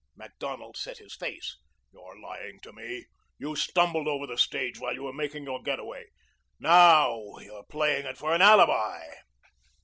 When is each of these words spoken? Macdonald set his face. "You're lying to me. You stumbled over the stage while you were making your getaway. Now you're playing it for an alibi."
Macdonald 0.15 0.77
set 0.77 0.97
his 0.97 1.15
face. 1.15 1.57
"You're 1.91 2.19
lying 2.19 2.59
to 2.61 2.73
me. 2.73 3.05
You 3.37 3.55
stumbled 3.55 4.07
over 4.07 4.25
the 4.25 4.35
stage 4.35 4.79
while 4.79 4.95
you 4.95 5.03
were 5.03 5.13
making 5.13 5.43
your 5.43 5.61
getaway. 5.61 6.07
Now 6.59 7.37
you're 7.37 7.65
playing 7.65 8.07
it 8.07 8.17
for 8.17 8.33
an 8.33 8.41
alibi." 8.41 9.03